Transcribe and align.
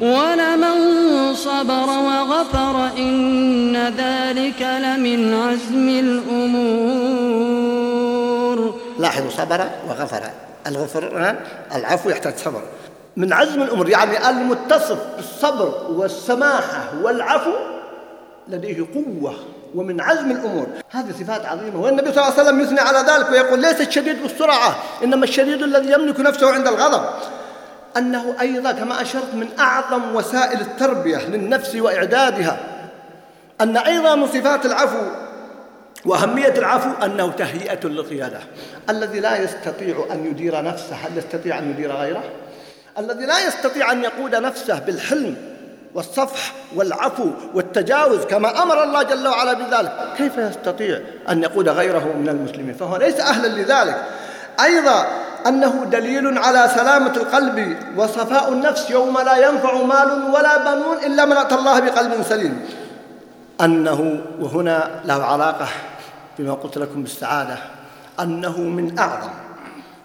ولمن 0.00 1.34
صبر 1.34 1.88
وغفر 1.88 2.86
إن 2.98 3.76
ذلك 3.76 4.62
لمن 4.62 5.34
عزم 5.34 5.88
الأمور. 5.88 7.54
لاحظوا 8.98 9.30
صبر 9.30 9.60
وغفر. 9.88 10.22
الغفران 10.66 11.36
العفو 11.74 12.10
يحتاج 12.10 12.36
صبر. 12.36 12.62
من 13.16 13.32
عزم 13.32 13.62
الأمور 13.62 13.88
يعني 13.88 14.28
المتصف 14.28 14.98
بالصبر 15.16 15.74
والسماحة 15.90 16.84
والعفو 17.02 17.52
لديه 18.48 18.86
قوة 18.94 19.34
ومن 19.74 20.00
عزم 20.00 20.30
الأمور. 20.30 20.66
هذه 20.90 21.12
صفات 21.20 21.46
عظيمة. 21.46 21.80
والنبي 21.80 22.12
صلى 22.12 22.22
الله 22.22 22.32
عليه 22.32 22.42
وسلم 22.42 22.60
يثني 22.60 22.80
على 22.80 22.98
ذلك 22.98 23.30
ويقول 23.30 23.60
ليس 23.60 23.80
الشديد 23.80 24.22
بالسرعة 24.22 24.76
إنما 25.04 25.24
الشديد 25.24 25.62
الذي 25.62 25.92
يملك 25.92 26.20
نفسه 26.20 26.52
عند 26.52 26.68
الغضب. 26.68 27.04
أنه 27.96 28.34
أيضا 28.40 28.72
كما 28.72 29.02
أشرت 29.02 29.34
من 29.34 29.48
أعظم 29.58 30.14
وسائل 30.14 30.60
التربية 30.60 31.18
للنفس 31.18 31.74
وإعدادها 31.74 32.58
أن 33.60 33.76
أيضا 33.76 34.14
من 34.14 34.26
صفات 34.26 34.66
العفو 34.66 35.06
وأهمية 36.04 36.54
العفو 36.58 37.04
أنه 37.04 37.30
تهيئة 37.30 37.86
للقيادة. 37.86 38.38
الذي 38.90 39.20
لا 39.20 39.36
يستطيع 39.36 40.06
أن 40.12 40.26
يدير 40.26 40.62
نفسه 40.62 40.96
هل 40.96 41.18
يستطيع 41.18 41.58
أن 41.58 41.70
يدير 41.70 41.92
غيره؟ 41.92 42.22
الذي 42.98 43.26
لا 43.26 43.46
يستطيع 43.46 43.92
أن 43.92 44.04
يقود 44.04 44.34
نفسه 44.34 44.78
بالحلم 44.78 45.36
والصفح 45.94 46.52
والعفو 46.74 47.30
والتجاوز 47.54 48.24
كما 48.24 48.62
أمر 48.62 48.82
الله 48.82 49.02
جل 49.02 49.28
وعلا 49.28 49.52
بذلك 49.52 49.92
كيف 50.16 50.38
يستطيع 50.38 51.00
أن 51.28 51.42
يقود 51.42 51.68
غيره 51.68 52.12
من 52.18 52.28
المسلمين؟ 52.28 52.74
فهو 52.74 52.96
ليس 52.96 53.20
أهلا 53.20 53.48
لذلك. 53.48 54.04
أيضا 54.60 55.06
أنه 55.46 55.84
دليل 55.84 56.38
على 56.38 56.70
سلامة 56.74 57.16
القلب 57.16 57.76
وصفاء 57.96 58.52
النفس 58.52 58.90
يوم 58.90 59.18
لا 59.18 59.48
ينفع 59.48 59.82
مال 59.82 60.30
ولا 60.34 60.56
بنون 60.58 60.96
إلا 61.06 61.24
من 61.24 61.36
أتى 61.36 61.54
الله 61.54 61.80
بقلب 61.80 62.22
سليم. 62.22 62.66
أنه 63.60 64.22
وهنا 64.40 65.00
له 65.04 65.24
علاقة 65.24 65.68
بما 66.38 66.54
قلت 66.54 66.78
لكم 66.78 67.02
بالسعادة. 67.02 67.58
أنه 68.20 68.60
من 68.60 68.98
أعظم 68.98 69.30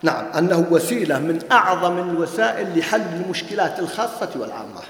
نعم 0.04 0.26
أنه 0.38 0.66
وسيلة 0.72 1.20
من 1.20 1.40
أعظم 1.52 2.00
الوسائل 2.00 2.80
لحل 2.80 3.02
المشكلات 3.02 3.80
الخاصة 3.80 4.30
والعامة. 4.36 4.82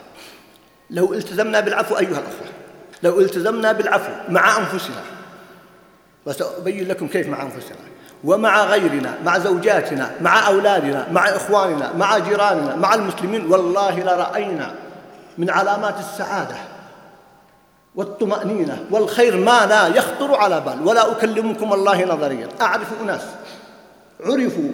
لو 0.89 1.13
التزمنا 1.13 1.59
بالعفو 1.59 1.97
أيها 1.97 2.07
الأخوة 2.07 2.47
لو 3.03 3.19
التزمنا 3.19 3.71
بالعفو 3.71 4.11
مع 4.29 4.57
أنفسنا 4.57 5.01
وسأبين 6.25 6.87
لكم 6.87 7.07
كيف 7.07 7.27
مع 7.27 7.41
أنفسنا. 7.41 7.77
ومع 8.23 8.63
غيرنا 8.63 9.13
مع 9.25 9.37
زوجاتنا 9.37 10.11
مع 10.21 10.47
أولادنا 10.47 11.07
مع 11.11 11.29
إخواننا 11.29 11.93
مع 11.93 12.17
جيراننا 12.17 12.75
مع 12.75 12.93
المسلمين 12.93 13.51
والله 13.51 13.99
لرأينا 13.99 14.71
من 15.37 15.49
علامات 15.49 15.95
السعادة 15.99 16.55
والطمأنينة 17.95 18.85
والخير 18.91 19.37
ما 19.37 19.65
لا 19.65 19.87
يخطر 19.87 20.35
على 20.35 20.61
بال 20.61 20.87
ولا 20.87 21.11
أكلمكم 21.11 21.73
الله 21.73 22.05
نظريا 22.05 22.47
أعرف 22.61 22.87
أناس 23.03 23.21
عرفوا 24.25 24.71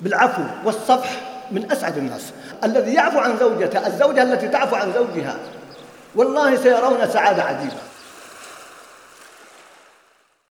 بالعفو 0.00 0.42
والصفح 0.64 1.10
من 1.50 1.72
أسعد 1.72 1.96
الناس. 1.98 2.22
الذي 2.64 2.94
يعفو 2.94 3.18
عن 3.18 3.36
زوجته 3.38 3.86
الزوجة 3.86 4.22
التي 4.22 4.48
تعفو 4.48 4.76
عن 4.76 4.92
زوجها 4.92 5.36
والله 6.14 6.56
سيرون 6.56 7.06
سعادة 7.12 7.42
عجيبة. 7.42 7.76